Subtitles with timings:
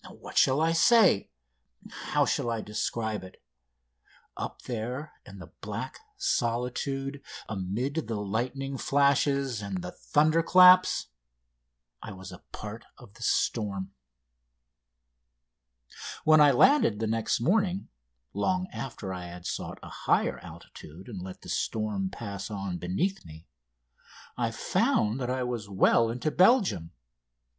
[0.17, 1.29] What shall I say?
[1.91, 3.39] How shall I describe it?
[4.35, 11.09] Up there in the black solitude, amid the lightning flashes and the thunderclaps,
[12.01, 13.91] I was a part of the storm.
[16.23, 17.87] When I landed the next morning
[18.33, 23.23] long after I had sought a higher altitude and let the storm pass on beneath
[23.23, 23.45] me
[24.35, 26.91] I found that I was well into Belgium.